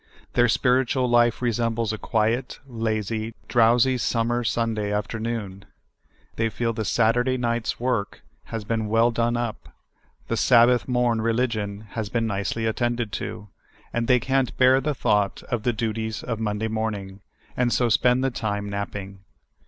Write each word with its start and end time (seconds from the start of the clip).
Their 0.33 0.47
spiritual 0.49 1.07
life 1.07 1.43
re 1.43 1.51
sembles 1.51 1.93
a 1.93 1.97
quiet, 1.99 2.57
lazy, 2.65 3.35
drowsy 3.47 3.99
summer 3.99 4.43
Sunda}' 4.43 4.91
afternoon. 4.91 5.63
Thej^ 6.37 6.51
feel 6.53 6.73
the 6.73 6.85
Saturday 6.85 7.37
night's 7.37 7.79
work 7.79 8.23
has 8.45 8.63
been 8.63 8.87
well 8.87 9.11
done 9.11 9.37
up; 9.37 9.69
the 10.27 10.35
Sabbath 10.35 10.87
morn 10.87 11.21
religion 11.21 11.81
has 11.89 12.09
been 12.09 12.25
nicely 12.25 12.65
attended 12.65 13.11
to; 13.11 13.49
and 13.93 14.07
they 14.07 14.19
can't 14.19 14.57
bear 14.57 14.81
the 14.81 14.95
thought 14.95 15.43
of 15.51 15.61
the 15.61 15.71
duties 15.71 16.23
of 16.23 16.39
Monda}' 16.39 16.67
morning, 16.67 17.21
and 17.55 17.71
so 17.71 17.87
spend 17.87 18.23
the 18.23 18.31
time 18.31 18.67
nap 18.71 18.95
ing. 18.95 19.19